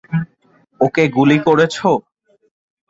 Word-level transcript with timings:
ওকে 0.81 1.03
গুলি 1.15 1.37
করেছো! 1.47 1.89